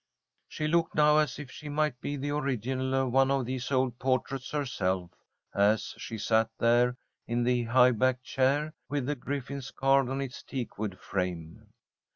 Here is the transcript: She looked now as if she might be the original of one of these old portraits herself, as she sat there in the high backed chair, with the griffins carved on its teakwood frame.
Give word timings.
She 0.47 0.67
looked 0.67 0.95
now 0.95 1.19
as 1.19 1.37
if 1.37 1.51
she 1.51 1.69
might 1.69 2.01
be 2.01 2.17
the 2.17 2.31
original 2.31 2.95
of 2.95 3.11
one 3.11 3.29
of 3.29 3.45
these 3.45 3.71
old 3.71 3.99
portraits 3.99 4.49
herself, 4.49 5.11
as 5.53 5.93
she 5.99 6.17
sat 6.17 6.49
there 6.57 6.97
in 7.27 7.43
the 7.43 7.65
high 7.65 7.91
backed 7.91 8.23
chair, 8.23 8.73
with 8.89 9.05
the 9.05 9.13
griffins 9.15 9.69
carved 9.69 10.09
on 10.09 10.19
its 10.19 10.41
teakwood 10.41 10.97
frame. 10.99 11.67